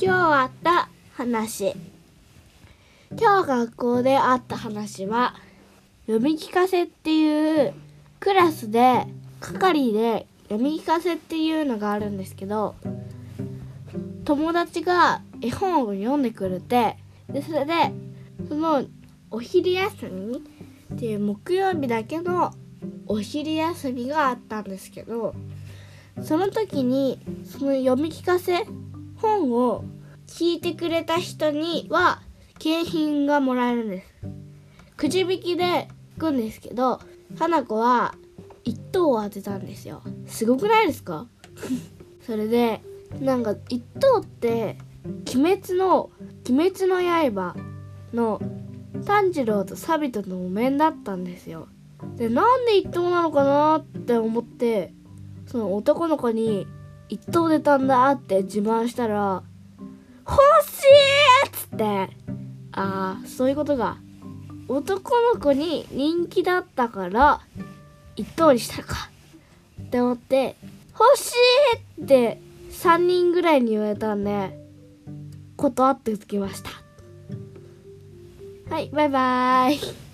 [0.00, 1.74] 今日あった話。
[3.18, 5.34] 今日学校であった話は
[6.06, 7.74] 読み聞かせっていう
[8.20, 9.08] クラスで
[9.40, 12.76] 係で読み聞かせっていうのがあるんですけど
[14.24, 16.96] 友達が絵本を読んでくれて
[17.28, 17.92] でそれで
[18.48, 18.84] その
[19.32, 20.44] お昼休み
[20.94, 22.54] っていう木曜日だけの
[23.08, 25.34] お昼休みがあったんですけど
[26.22, 28.64] その時にその読み聞かせ
[29.20, 29.84] 本を
[30.26, 32.22] 聞いてくれた人には
[32.58, 34.08] 景品がもらえるんです。
[34.96, 37.00] くじ引きで行くんですけど
[37.38, 38.14] 花子は
[38.64, 40.02] 1等を当てたんですよ。
[40.26, 41.26] すごくないですか？
[42.26, 42.82] それで
[43.20, 44.76] なんか1等って
[45.34, 46.10] 鬼滅の
[46.48, 47.56] 鬼滅の刃
[48.12, 48.40] の
[49.04, 51.68] 炭治郎とサビトのお面だったんですよ。
[52.16, 54.92] でなんで1等なのかなって思って
[55.46, 56.66] その男の子に
[57.08, 59.42] 1等出たんだって自慢したら
[60.26, 62.28] 欲しいっつって。
[62.72, 63.96] ああそういうことが
[64.68, 67.40] 男の子に人気だったから
[68.14, 69.10] 一等にしたか。
[69.80, 70.54] って思って
[70.92, 71.32] 欲し
[71.98, 74.58] いって3人ぐらいに言われたんで
[75.56, 76.70] 断ってつきました。
[78.70, 80.07] はいバイバーイ。